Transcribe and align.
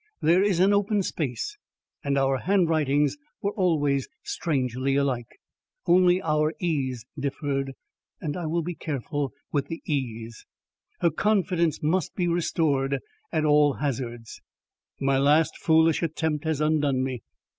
There 0.19 0.41
is 0.41 0.59
an 0.59 0.73
open 0.73 1.03
space, 1.03 1.57
and 2.03 2.17
our 2.17 2.37
handwritings 2.39 3.17
were 3.39 3.53
always 3.53 4.07
strangely 4.23 4.95
alike. 4.95 5.39
Only 5.85 6.19
our 6.23 6.55
e's 6.59 7.05
differed, 7.19 7.73
and 8.19 8.35
I 8.35 8.47
will 8.47 8.63
be 8.63 8.73
careful 8.73 9.31
with 9.51 9.67
the 9.67 9.79
e's. 9.85 10.43
HER 11.01 11.11
confidence 11.11 11.83
must 11.83 12.15
be 12.15 12.27
restored 12.27 12.97
at 13.31 13.45
all 13.45 13.73
hazards. 13.73 14.41
My 14.99 15.19
last 15.19 15.55
foolish 15.59 16.01
attempt 16.01 16.45
has 16.45 16.61
undone 16.61 17.03
me. 17.03 17.21